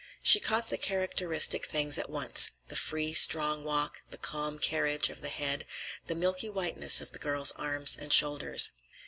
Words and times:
She 0.23 0.39
caught 0.39 0.69
the 0.69 0.79
characteristic 0.79 1.63
things 1.67 1.99
at 1.99 2.09
once: 2.09 2.49
the 2.69 2.75
free, 2.75 3.13
strong 3.13 3.63
walk, 3.63 4.01
the 4.09 4.17
calm 4.17 4.57
carriage 4.57 5.11
of 5.11 5.21
the 5.21 5.29
head, 5.29 5.63
the 6.07 6.15
milky 6.15 6.49
whiteness 6.49 7.01
of 7.01 7.11
the 7.11 7.19
girl's 7.19 7.51
arms 7.51 7.95
and 7.99 8.11
shoulders. 8.11 8.71